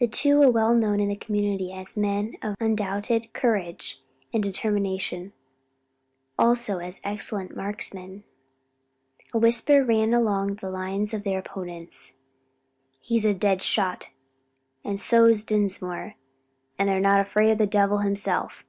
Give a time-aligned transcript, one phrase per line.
[0.00, 5.34] The two were well known in the community as men of undoubted courage and determination;
[6.38, 8.24] also as excellent marksmen.
[9.34, 12.14] A whisper ran along the lines of their opponents.
[12.98, 14.08] "He's a dead shot;
[14.82, 16.14] and so's Dinsmore;
[16.78, 18.64] and they're not afraid o' the devil himself.